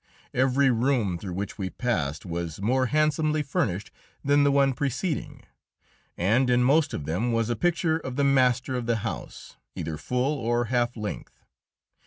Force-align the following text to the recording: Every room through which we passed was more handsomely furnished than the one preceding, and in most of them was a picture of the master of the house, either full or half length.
Every 0.33 0.71
room 0.71 1.19
through 1.19 1.35
which 1.35 1.59
we 1.59 1.69
passed 1.69 2.25
was 2.25 2.59
more 2.59 2.87
handsomely 2.87 3.43
furnished 3.43 3.91
than 4.25 4.43
the 4.43 4.51
one 4.51 4.73
preceding, 4.73 5.43
and 6.17 6.49
in 6.49 6.63
most 6.63 6.95
of 6.95 7.05
them 7.05 7.31
was 7.31 7.51
a 7.51 7.55
picture 7.55 7.97
of 7.97 8.15
the 8.15 8.23
master 8.23 8.73
of 8.75 8.87
the 8.87 8.95
house, 9.05 9.57
either 9.75 9.97
full 9.97 10.33
or 10.39 10.65
half 10.73 10.97
length. 10.97 11.43